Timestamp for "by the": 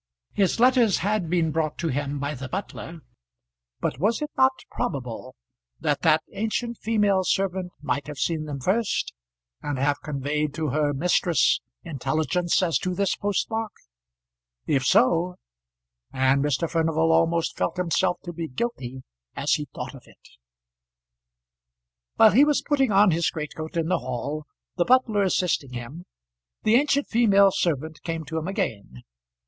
2.17-2.49